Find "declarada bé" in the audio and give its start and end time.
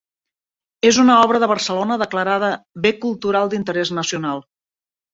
2.05-2.95